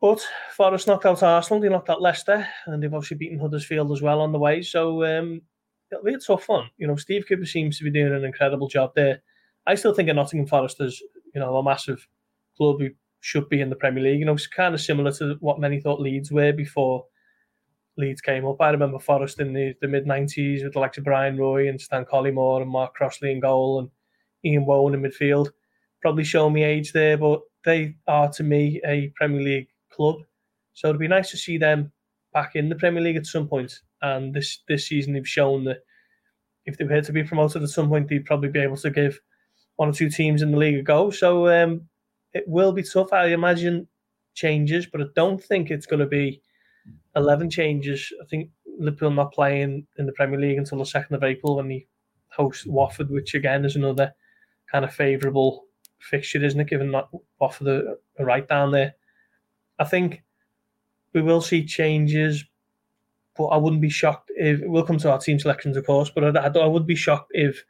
[0.00, 4.02] but Forest knocked out Arsenal, they knocked out Leicester, and they've obviously beaten Huddersfield as
[4.02, 4.62] well on the way.
[4.62, 5.42] So um,
[5.92, 6.70] it'll be a tough one.
[6.78, 9.22] You know, Steve Cooper seems to be doing an incredible job there.
[9.66, 11.00] I still think of Nottingham Forest as,
[11.34, 12.08] you know, a massive
[12.56, 12.88] club who
[13.20, 14.18] should be in the Premier League.
[14.18, 17.04] You know, it's kind of similar to what many thought Leeds were before
[17.96, 18.60] Leeds came up.
[18.60, 21.80] I remember Forest in the, the mid 90s with the likes of Bryan Roy and
[21.80, 23.90] Stan Collymore and Mark Crossley in goal and
[24.44, 25.50] Ian Woan in midfield.
[26.00, 30.16] Probably show me age there, but they are to me a Premier League club.
[30.72, 31.92] So it'd be nice to see them
[32.32, 33.80] back in the Premier League at some point.
[34.02, 35.80] And this this season they've shown that
[36.64, 39.20] if they were to be promoted at some point, they'd probably be able to give
[39.76, 41.10] one or two teams in the league a go.
[41.10, 41.88] So um,
[42.32, 43.12] it will be tough.
[43.12, 43.88] I imagine
[44.34, 46.42] changes, but I don't think it's going to be
[47.16, 48.12] 11 changes.
[48.22, 51.68] I think Liverpool not playing in the Premier League until the 2nd of April when
[51.68, 51.86] they
[52.28, 54.12] host Watford, which again is another
[54.70, 55.66] kind of favourable
[56.00, 56.68] fixture, isn't it?
[56.68, 57.08] Given that
[57.40, 58.94] Watford are right down there.
[59.78, 60.22] I think
[61.12, 62.44] we will see changes,
[63.36, 66.10] but I wouldn't be shocked if we'll come to our team selections, of course.
[66.10, 67.64] But I, I, I would be shocked if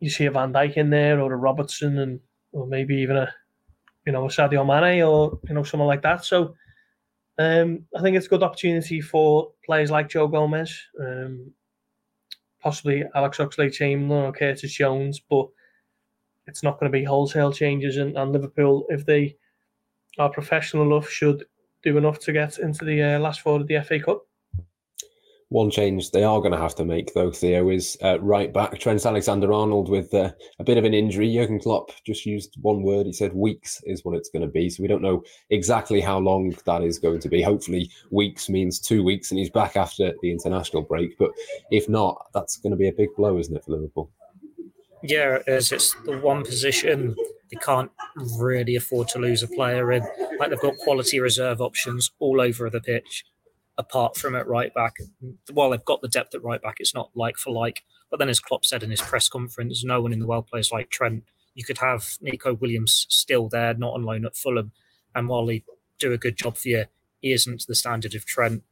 [0.00, 2.20] you see a Van Dijk in there or a Robertson and
[2.56, 3.32] or maybe even a
[4.06, 6.24] you know a Sadio Mane or you know someone like that.
[6.24, 6.54] So
[7.38, 11.52] um, I think it's a good opportunity for players like Joe Gomez, um,
[12.60, 15.46] possibly Alex Oxlade-Chamberlain or Curtis Jones, but
[16.46, 17.98] it's not going to be wholesale changes.
[17.98, 19.36] And, and Liverpool, if they
[20.18, 21.44] are professional enough, should
[21.82, 24.26] do enough to get into the uh, last four of the FA Cup.
[25.50, 28.80] One change they are going to have to make, though, Theo, is uh, right back
[28.80, 31.32] Trent Alexander Arnold with uh, a bit of an injury.
[31.32, 33.06] Jurgen Klopp just used one word.
[33.06, 34.68] He said weeks is what it's going to be.
[34.68, 37.42] So we don't know exactly how long that is going to be.
[37.42, 41.16] Hopefully, weeks means two weeks and he's back after the international break.
[41.16, 41.30] But
[41.70, 44.10] if not, that's going to be a big blow, isn't it, for Liverpool?
[45.04, 45.70] Yeah, it is.
[45.70, 47.14] It's the one position
[47.52, 47.92] they can't
[48.36, 50.02] really afford to lose a player in.
[50.40, 53.24] Like they've got quality reserve options all over the pitch
[53.78, 54.96] apart from at right back.
[55.52, 57.82] While they've got the depth at right back, it's not like for like.
[58.10, 60.72] But then, as Klopp said in his press conference, no one in the world plays
[60.72, 61.24] like Trent.
[61.54, 64.72] You could have Neco Williams still there, not on loan at Fulham,
[65.14, 65.64] and while he
[65.98, 66.84] do a good job for you,
[67.20, 68.62] he isn't the standard of Trent.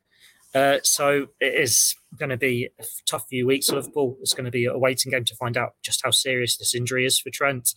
[0.55, 4.17] Uh, so it is going to be a tough few weeks for Liverpool.
[4.21, 7.05] It's going to be a waiting game to find out just how serious this injury
[7.05, 7.75] is for Trent.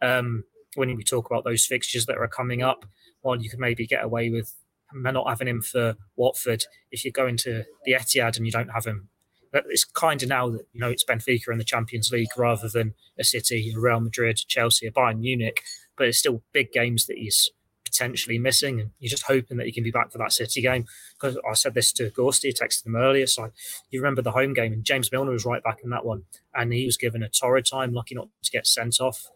[0.00, 0.44] Um,
[0.76, 2.86] when we talk about those fixtures that are coming up,
[3.22, 4.54] while you could maybe get away with
[4.92, 8.84] not having him for Watford if you're going to the Etihad and you don't have
[8.84, 9.08] him.
[9.52, 12.94] It's kind of now that you know it's Benfica in the Champions League rather than
[13.18, 15.62] a City, a Real Madrid, Chelsea, a Bayern Munich.
[15.96, 17.50] But it's still big games that he's
[17.84, 20.86] potentially missing, and you're just hoping that he can be back for that City game.
[21.14, 23.26] Because I said this to Gorsty, texted him earlier.
[23.26, 23.50] So
[23.90, 26.24] you remember the home game, and James Milner was right back in that one,
[26.54, 29.26] and he was given a torrid time, lucky not to get sent off.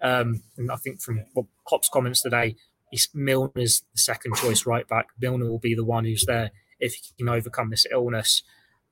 [0.00, 2.56] Um, and I think from well, Klopp's comments today,
[2.94, 5.08] he's Milner's the second choice right back.
[5.20, 8.44] Milner will be the one who's there if he can overcome this illness.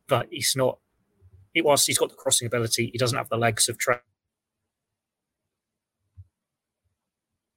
[0.09, 0.79] But he's not.
[1.55, 2.91] It was he's got the crossing ability.
[2.91, 4.01] He doesn't have the legs of Trent.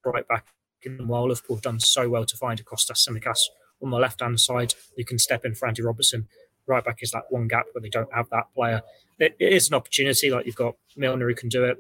[0.06, 0.46] Right back
[0.84, 3.40] in the while Liverpool have done so well to find a Kostas Tsimikas
[3.82, 6.28] on the left hand side who can step in for Andy Robertson.
[6.68, 8.84] right back is that one gap where they don't have that player.
[9.18, 10.30] it, it is an opportunity.
[10.30, 11.80] Like you've got Milner who can do it.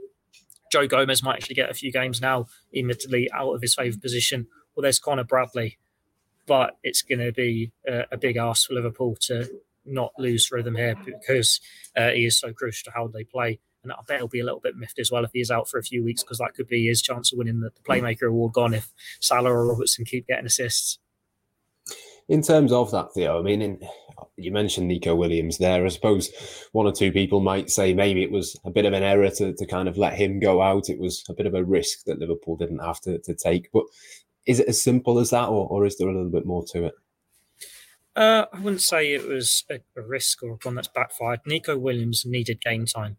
[0.76, 4.48] Joe Gomez might actually get a few games now, admittedly out of his favourite position.
[4.76, 5.78] Well, there's Connor Bradley,
[6.48, 9.50] but it's going to be a, a, big ask for Liverpool to
[9.86, 11.62] not lose rhythm here because
[11.96, 13.62] uh, he is so crucial to how they play.
[13.84, 15.70] And I bet he'll be a little bit miffed as well if he is out
[15.70, 18.28] for a few weeks because that could be his chance of winning the, the Playmaker
[18.28, 21.00] Award gone if Salah or Robertson keep getting assists.
[22.28, 23.80] In terms of that, Theo, I mean, in,
[24.38, 25.86] you mentioned Neco Williams there.
[25.86, 26.32] I suppose
[26.71, 29.54] one or two people might say maybe it was a bit of an error to,
[29.54, 30.89] to kind of let him go out.
[30.89, 33.71] It was a bit of a risk that Liverpool didn't have to, to take.
[33.71, 33.86] But
[34.45, 36.86] is it as simple as that, or, or is there a little bit more to
[36.86, 36.93] it?
[38.15, 41.41] Uh, I wouldn't say it was a, a risk or one that's backfired.
[41.45, 43.17] Neco Williams needed game time,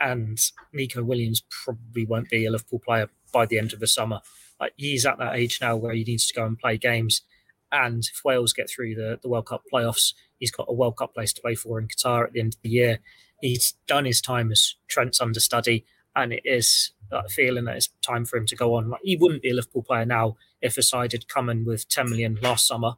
[0.00, 0.38] and
[0.72, 4.20] Neco Williams probably won't be a Liverpool player by the end of the summer.
[4.60, 7.22] Like he's at that age now where he needs to go and play games.
[7.70, 11.14] And if Wales get through the, the World Cup playoffs, he's got a World Cup
[11.14, 12.98] place to play for in Qatar at the end of the year.
[13.40, 15.84] He's done his time as Trent's understudy,
[16.16, 18.90] and it is that feeling that it's time for him to go on.
[18.90, 21.88] Like he wouldn't be a Liverpool player now if a side had come in with
[21.88, 22.94] 10 million last summer,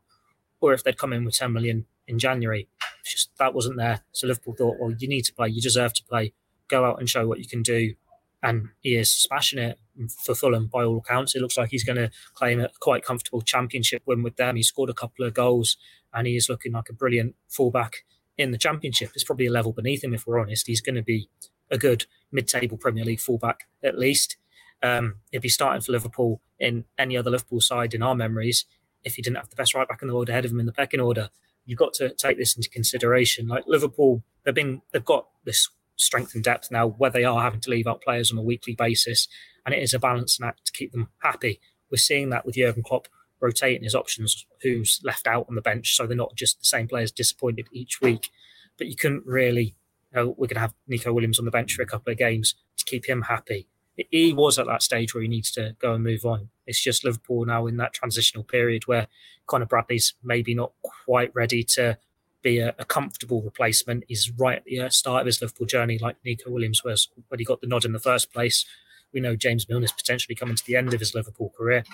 [0.60, 2.68] or if they'd come in with 10 million in January.
[3.00, 4.02] It's just that wasn't there.
[4.12, 6.32] So Liverpool thought, well, you need to play, you deserve to play,
[6.68, 7.94] go out and show what you can do.
[8.42, 9.78] And he is smashing it
[10.08, 11.34] for Fulham by all accounts.
[11.34, 14.56] It looks like he's going to claim a quite comfortable championship win with them.
[14.56, 15.76] He scored a couple of goals
[16.12, 18.04] and he is looking like a brilliant fullback
[18.36, 19.10] in the championship.
[19.14, 20.66] It's probably a level beneath him if we're honest.
[20.66, 21.28] He's going to be
[21.70, 24.36] a good mid-table Premier League fullback at least.
[24.82, 28.64] Um, if he's starting for Liverpool in any other Liverpool side in our memories,
[29.04, 30.66] if he didn't have the best right back in the world ahead of him in
[30.66, 31.30] the pecking order,
[31.64, 33.46] you've got to take this into consideration.
[33.46, 37.60] Like Liverpool, they've been they've got this strength and depth now where they are having
[37.60, 39.28] to leave out players on a weekly basis,
[39.64, 41.60] and it is a balancing act to keep them happy.
[41.90, 43.08] We're seeing that with Jurgen Klopp
[43.40, 46.86] rotating his options, who's left out on the bench, so they're not just the same
[46.86, 48.30] players disappointed each week.
[48.78, 49.74] But you couldn't really,
[50.12, 52.18] you know, we're going to have Neco Williams on the bench for a couple of
[52.18, 53.66] games to keep him happy.
[54.10, 56.48] He was at that stage where he needs to go and move on.
[56.66, 59.08] It's just Liverpool now in that transitional period where
[59.46, 61.98] Connor Bradley's maybe not quite ready to
[62.42, 64.04] be a, a, comfortable replacement.
[64.08, 67.44] He's right at the start of his Liverpool journey, like Neco Williams was when he
[67.44, 68.64] got the nod in the first place.
[69.12, 71.84] We know James Milner's potentially coming to the end of his Liverpool career,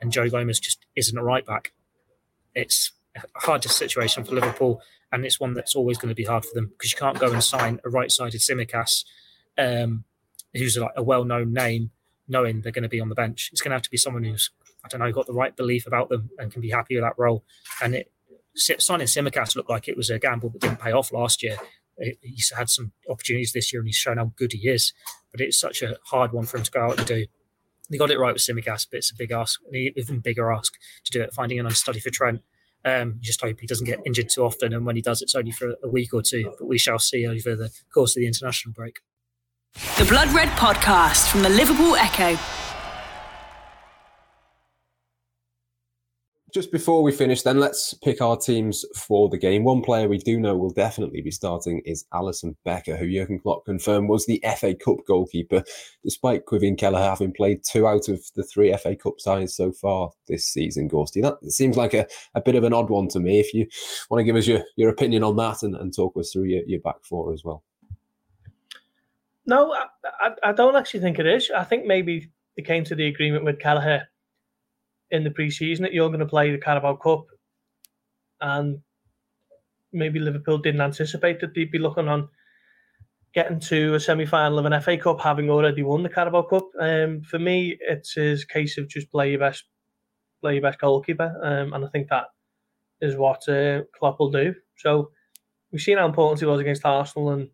[0.00, 1.72] and Joe Gomez just isn't a right back.
[2.54, 4.80] It's a hard situation for Liverpool,
[5.12, 7.32] and it's one that's always going to be hard for them because you can't go
[7.32, 9.04] and sign a right-sided Tsimikas,
[9.58, 10.04] um,
[10.52, 11.90] who's like a well-known name,
[12.28, 13.50] knowing they're going to be on the bench.
[13.52, 14.50] It's going to have to be someone who's
[14.84, 17.14] I don't know got the right belief about them and can be happy with that
[17.16, 17.44] role.
[17.82, 18.12] And it,
[18.54, 21.56] signing Tsimikas looked like it was a gamble that didn't pay off last year.
[22.22, 24.92] He's had some opportunities this year and he's shown how good he is,
[25.30, 27.26] but it's such a hard one for him to go out and do.
[27.90, 30.72] He got it right with Tsimikas, but it's a big ask, an even bigger ask
[31.04, 31.34] to do it.
[31.34, 32.40] Finding an understudy for Trent.
[32.86, 35.52] Um, just hope he doesn't get injured too often, and when he does, it's only
[35.52, 36.52] for a week or two.
[36.58, 38.98] But we shall see over the course of the international break.
[39.98, 42.38] The Blood Red Podcast from the Liverpool Echo.
[46.54, 49.64] Just before we finish, then let's pick our teams for the game.
[49.64, 53.64] One player we do know will definitely be starting is Alisson Becker, who Jurgen Klopp
[53.64, 55.64] confirmed was the FA Cup goalkeeper,
[56.04, 60.12] despite Caoimhín Kelleher having played two out of the three FA Cup sides so far
[60.28, 60.88] this season.
[60.88, 63.40] Gorsty, that seems like a, a bit of an odd one to me.
[63.40, 63.66] If you
[64.08, 66.62] want to give us your, your opinion on that and, and talk us through your,
[66.68, 67.64] your back four as well.
[69.44, 69.86] No, I,
[70.20, 71.50] I, I don't actually think it is.
[71.50, 74.06] I think maybe they came to the agreement with Kelleher
[75.14, 77.26] in the preseason that you're going to play the Carabao Cup,
[78.40, 78.80] and
[79.92, 82.28] maybe Liverpool didn't anticipate that they'd be looking on
[83.32, 86.68] getting to a semi-final of an FA Cup, having already won the Carabao Cup.
[86.80, 89.64] Um, for me, it's a case of just play your best,
[90.42, 92.26] play your best goalkeeper, um, and I think that
[93.00, 94.52] is what uh, Klopp will do.
[94.78, 95.10] So
[95.70, 97.48] we've seen how important he was against Arsenal, and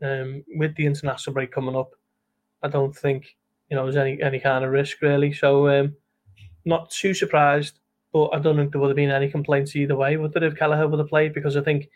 [0.00, 1.90] um, with the international break coming up,
[2.62, 3.36] I don't think
[3.68, 5.32] you know there's any any kind of risk really.
[5.32, 5.96] So um,
[6.64, 7.80] not too surprised,
[8.12, 10.16] but I don't think there would have been any complaints either way.
[10.16, 11.34] Would there if Kelleher would have played?
[11.34, 11.88] Because I think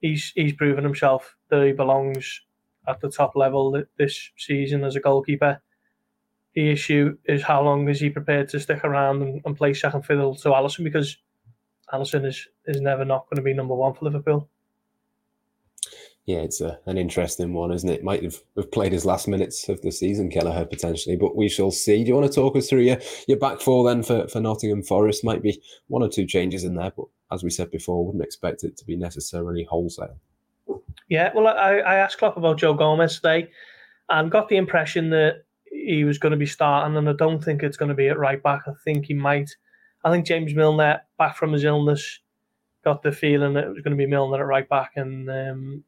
[0.00, 2.40] he's he's proven himself that he belongs
[2.86, 5.60] at the top level this season as a goalkeeper.
[6.54, 10.02] The issue is how long is he prepared to stick around and, and play second
[10.02, 11.16] fiddle to Alisson because
[11.92, 14.48] Alisson is is never not going to be number one for Liverpool
[16.28, 18.04] yeah, it's a, an interesting one, isn't it?
[18.04, 21.70] Might have, have played his last minutes of the season, Kelleher, potentially, but we shall
[21.70, 22.04] see.
[22.04, 24.82] Do you want to talk us through your, your back four then for, for Nottingham
[24.82, 25.24] Forest?
[25.24, 28.62] Might be one or two changes in there, but as we said before, wouldn't expect
[28.62, 30.18] it to be necessarily wholesale.
[31.08, 33.48] Yeah, well, I, I asked Klopp about Joe Gomez today
[34.10, 37.62] and got the impression that he was going to be starting, and I don't think
[37.62, 38.64] it's going to be at right back.
[38.66, 39.56] I think he might.
[40.04, 42.20] I think James Milner, back from his illness,
[42.84, 45.84] got the feeling that it was going to be Milner at right back, and um,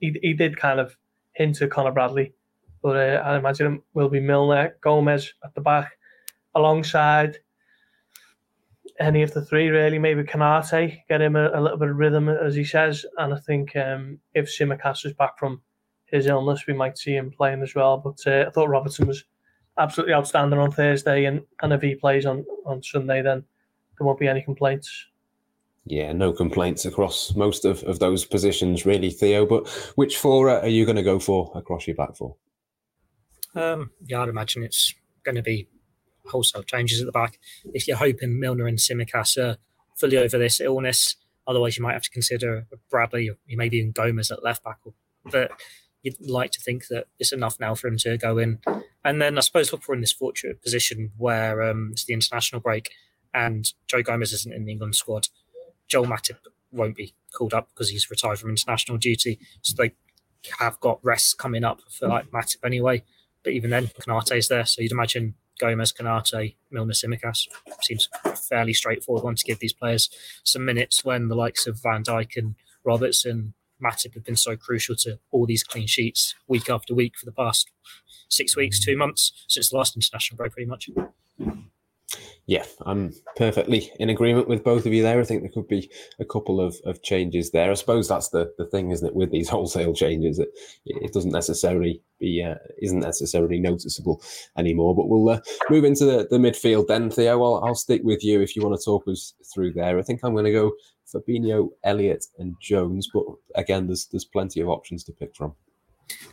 [0.00, 0.96] he he did kind of
[1.32, 2.34] hint to Connor Bradley,
[2.82, 5.98] but uh, I imagine will be Milner, Gomez at the back,
[6.54, 7.38] alongside
[9.00, 9.98] any of the three really.
[9.98, 13.38] Maybe Konaté, get him a, a, little bit of rhythm as he says, and I
[13.38, 15.60] think um, if Tsimikas is back from
[16.06, 17.98] his illness, we might see him playing as well.
[17.98, 19.24] But uh, I thought Robertson was
[19.78, 23.44] absolutely outstanding on Thursday, and, and if he plays on, on Sunday, then
[23.98, 25.06] there won't be any complaints.
[25.86, 29.44] Yeah, no complaints across most of, of those positions, really, Theo.
[29.44, 32.36] But which four are you going to go for across your back four?
[33.54, 34.94] Um, yeah, I'd imagine it's
[35.24, 35.68] going to be
[36.26, 37.38] wholesale changes at the back.
[37.72, 39.58] If you're hoping Milner and Tsimikas are
[39.96, 41.16] fully over this illness,
[41.46, 44.78] otherwise you might have to consider Bradley or maybe even Gomez at left back.
[45.30, 45.50] But
[46.02, 48.60] you'd like to think that it's enough now for him to go in.
[49.04, 52.60] And then I suppose look for in this fortunate position where um, it's the international
[52.60, 52.90] break
[53.32, 55.28] and Joe Gomez isn't in the England squad.
[55.88, 56.38] Joel Matip
[56.72, 59.38] won't be called up because he's retired from international duty.
[59.62, 59.92] So they
[60.58, 63.04] have got rests coming up for like Matip anyway.
[63.42, 63.90] But even then,
[64.32, 64.64] is there.
[64.64, 67.46] So you'd imagine Gomez, Konaté, Milner, Tsimikas.
[67.82, 68.08] seems
[68.48, 70.08] fairly straightforward one to give these players
[70.42, 74.96] some minutes when the likes of Van Dijk and Robertson Matip have been so crucial
[74.96, 77.70] to all these clean sheets week after week for the past
[78.28, 80.88] six weeks, two months since the last international break, pretty much.
[82.46, 85.18] Yeah, I'm perfectly in agreement with both of you there.
[85.18, 85.90] I think there could be
[86.20, 87.70] a couple of, of changes there.
[87.70, 90.38] I suppose that's the, the thing, isn't it, with these wholesale changes?
[90.38, 90.50] It,
[90.84, 94.22] it doesn't necessarily be uh, isn't necessarily noticeable
[94.58, 94.94] anymore.
[94.94, 95.40] But we'll uh,
[95.70, 97.42] move into the, the midfield then, Theo.
[97.42, 99.98] I'll, I'll stick with you if you want to talk us through there.
[99.98, 100.72] I think I'm going to go
[101.14, 103.08] Fabinho, Elliott, and Jones.
[103.12, 105.54] But again, there's there's plenty of options to pick from.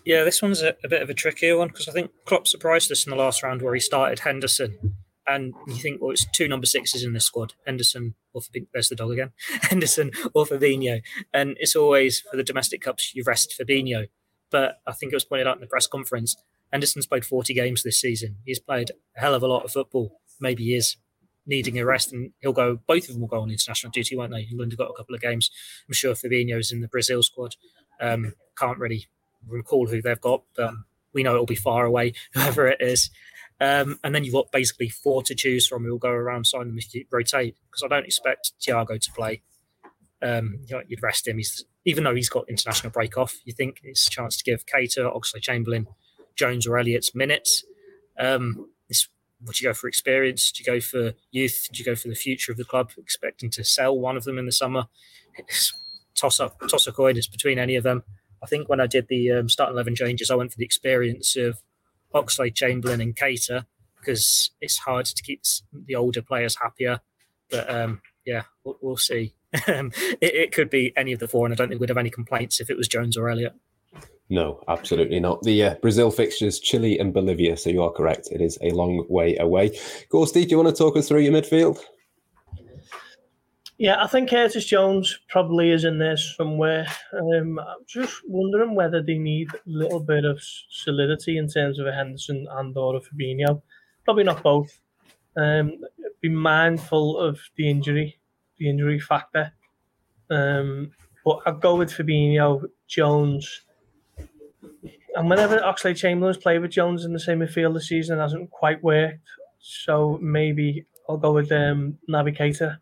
[0.05, 2.91] Yeah, this one's a, a bit of a trickier one because I think Klopp surprised
[2.91, 4.95] us in the last round where he started Henderson,
[5.35, 8.41] and you think, well, it's two number sixes in this squad: Henderson or
[8.73, 9.31] there's the dog again,
[9.63, 11.01] Henderson or Fabinho,
[11.33, 14.07] and it's always for the domestic cups you rest Fabinho.
[14.49, 16.35] But I think it was pointed out in the press conference.
[16.71, 18.37] Henderson's played 40 games this season.
[18.45, 20.19] He's played a hell of a lot of football.
[20.39, 20.97] Maybe he is
[21.45, 22.79] needing a rest, and he'll go.
[22.87, 24.47] Both of them will go on international duty, won't they?
[24.49, 25.49] England have got a couple of games.
[25.87, 27.55] I'm sure Fabinho's in the Brazil squad.
[27.99, 29.07] Um, can't really
[29.47, 30.73] recall who they've got, but
[31.13, 33.09] we know it'll be far away, whoever it is.
[33.62, 36.80] Um, and then you've got basically four to choose from who'll go around, sign them,
[37.12, 37.56] rotate.
[37.69, 39.43] Because I don't expect Thiago to play.
[40.21, 41.38] Um, you'd rest him.
[41.38, 43.38] He's even though he's got international break off.
[43.45, 45.88] You think it's a chance to give Keita, Oxlade-Chamberlain,
[46.36, 47.63] Jones, or Elliott's minutes.
[48.19, 48.67] Um,
[49.43, 50.52] would you go for experience?
[50.52, 51.67] Do you go for youth?
[51.74, 54.38] Do you go for the future of the club, expecting to sell one of them
[54.38, 54.86] in the summer?
[55.36, 55.74] It's
[56.13, 57.17] toss up, toss a coin.
[57.17, 58.04] It's between any of them.
[58.43, 61.36] I think when I did the um, start eleven changes, I went for the experience
[61.36, 61.60] of
[62.13, 63.65] Oxlade, Chamberlain, and Keita
[64.00, 65.43] because it's hard to keep
[65.86, 67.00] the older players happier.
[67.50, 69.36] But um, yeah, we'll, we'll see.
[69.54, 72.10] it, it, could be any of the four, and I don't think we'd have any
[72.10, 73.54] complaints if it was Jones or Elliott.
[74.30, 75.43] No, absolutely not.
[75.43, 77.58] The uh, Brazil fixtures, Chile and Bolivia.
[77.58, 78.30] So you are correct.
[78.32, 79.78] It is a long way away.
[80.10, 81.80] Gorsty, do you want to talk us through your midfield?
[83.81, 86.85] Yeah, I think Curtis Jones probably is in there somewhere.
[87.13, 90.39] Um, I'm just wondering whether they need a little bit of
[90.69, 93.63] solidity in terms of a Henderson and or a Fabinho.
[94.05, 94.69] Probably not both.
[95.35, 95.81] Um,
[96.21, 98.19] be mindful of the injury,
[98.59, 99.51] the injury factor.
[100.29, 100.91] Um,
[101.25, 103.61] but I'll go with Fabinho, Jones,
[105.15, 108.83] and whenever Oxlade-Chamberlain's played with Jones in the same midfield this season, it hasn't quite
[108.83, 109.27] worked.
[109.59, 112.73] So maybe I'll go with um, of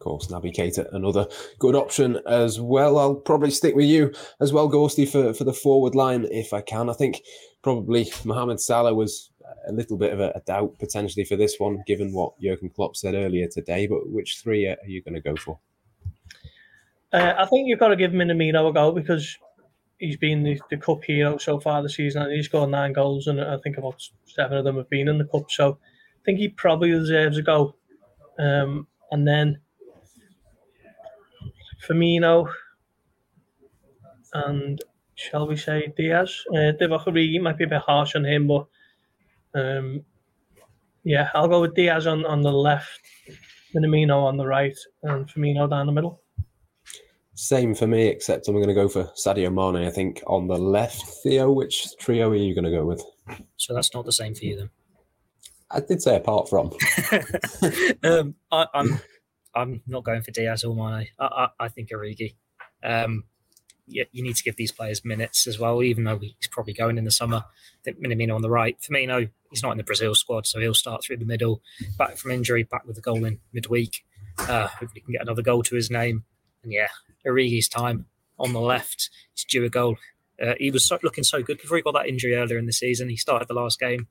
[0.00, 1.26] course, Naby Keita, another
[1.58, 2.98] good option as well.
[2.98, 6.60] I'll probably stick with you as well, Gorsty, for, for the forward line if I
[6.60, 6.90] can.
[6.90, 7.22] I think
[7.62, 9.30] probably Mohamed Salah was
[9.68, 12.96] a little bit of a, a doubt potentially for this one, given what Jurgen Klopp
[12.96, 13.86] said earlier today.
[13.86, 15.58] But which three are you going to go for?
[17.12, 19.36] Uh, I think you've got to give Minamino a go because
[19.98, 22.30] he's been the, the cup hero so far this season.
[22.30, 25.24] He's scored nine goals, and I think about seven of them have been in the
[25.24, 25.50] cup.
[25.50, 27.74] So I think he probably deserves a go.
[28.38, 29.60] Um, and then
[31.86, 32.50] Firmino
[34.32, 34.80] and
[35.14, 36.42] shall we say Diaz?
[36.50, 38.66] Uh, Divock Origi might be a bit harsh on him, but
[39.54, 40.04] um,
[41.04, 43.00] yeah, I'll go with Diaz on, on the left,
[43.74, 46.20] Minamino on the right, and Firmino down the middle.
[47.34, 50.58] Same for me, except I'm going to go for Sadio Mane, I think, on the
[50.58, 51.02] left.
[51.22, 53.02] Theo, which trio are you going to go with?
[53.56, 54.70] So that's not the same for you then?
[55.70, 56.66] I did say apart from.
[58.04, 59.00] um, I, am
[59.54, 61.08] I'm, not going for Diaz or Mane.
[61.18, 62.34] I, I, I think Origi.
[62.82, 63.24] Um,
[63.86, 66.98] you, you need to give these players minutes as well, even though he's probably going
[66.98, 67.38] in the summer.
[67.38, 68.78] I think Minamino on the right.
[68.80, 71.62] Firmino, he's not in the Brazil squad, so he'll start through the middle,
[71.98, 74.04] back from injury, back with a goal in midweek.
[74.38, 76.24] Uh, hopefully, he can get another goal to his name.
[76.62, 76.88] And yeah,
[77.26, 78.06] Origi's time
[78.38, 79.96] on the left is due a goal.
[80.40, 82.72] Uh, he was so, looking so good before he got that injury earlier in the
[82.72, 83.08] season.
[83.08, 84.08] He started the last game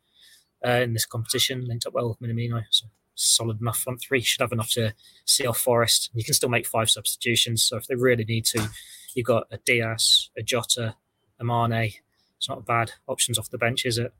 [0.65, 2.63] uh, in this competition, linked up well with Minamino.
[2.69, 2.87] So
[3.19, 4.21] solid enough front three.
[4.21, 4.93] Should have enough to
[5.25, 6.09] see off Forest.
[6.13, 7.63] You can still make five substitutions.
[7.63, 8.69] So if they really need to,
[9.15, 10.95] you've got a Diaz, a Jota,
[11.39, 11.93] a Mane.
[12.37, 14.13] It's not bad options off the bench, is it?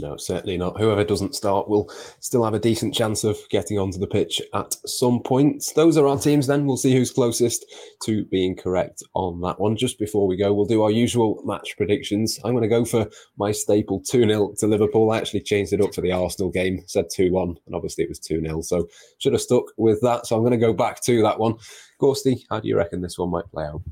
[0.00, 0.78] No, certainly not.
[0.78, 1.90] Whoever doesn't start will
[2.20, 5.64] still have a decent chance of getting onto the pitch at some point.
[5.74, 6.66] Those are our teams then.
[6.66, 7.64] We'll see who's closest
[8.04, 9.76] to being correct on that one.
[9.76, 12.38] Just before we go, we'll do our usual match predictions.
[12.44, 15.10] I'm going to go for my staple 2 0 to Liverpool.
[15.10, 18.10] I actually changed it up for the Arsenal game, said 2 1, and obviously it
[18.10, 18.60] was 2 0.
[18.60, 18.88] So
[19.18, 20.26] should have stuck with that.
[20.26, 21.56] So I'm going to go back to that one.
[22.00, 23.82] Gorsty, how do you reckon this one might play out?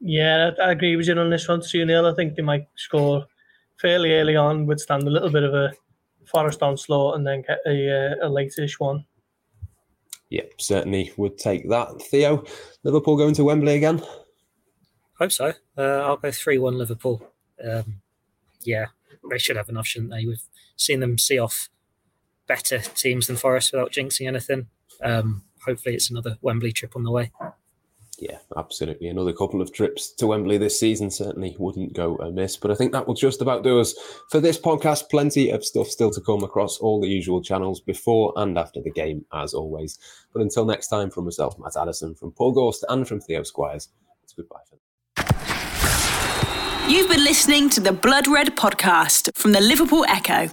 [0.00, 2.10] Yeah, I agree with you on this one, 2 0.
[2.10, 3.26] I think they might score
[3.80, 5.72] fairly early on, withstand a little bit of a
[6.26, 9.04] Forest onslaught, and then get a, uh, a late-ish one.
[10.30, 12.02] Yep, certainly would take that.
[12.02, 12.44] Theo,
[12.82, 14.02] Liverpool going to Wembley again?
[15.18, 15.52] Hope so.
[15.78, 17.22] Uh, I'll go 3 1 Liverpool.
[17.64, 18.02] Um,
[18.62, 18.86] yeah,
[19.30, 20.26] they should have enough, shouldn't they?
[20.26, 20.42] We've
[20.76, 21.68] seen them see off
[22.46, 24.66] better teams than Forest without jinxing anything.
[25.02, 27.32] Um, hopefully, it's another Wembley trip on the way.
[28.18, 29.08] Yeah, absolutely.
[29.08, 32.56] Another couple of trips to Wembley this season certainly wouldn't go amiss.
[32.56, 33.94] But I think that will just about do us
[34.30, 35.10] for this podcast.
[35.10, 38.90] Plenty of stuff still to come across all the usual channels before and after the
[38.90, 39.98] game, as always.
[40.32, 43.88] But until next time, from myself, Matt Addison, from Paul Gorst, and from Theo Squires,
[44.22, 44.76] it's goodbye for
[46.88, 50.50] You've been listening to the Blood Red podcast from the Liverpool Echo.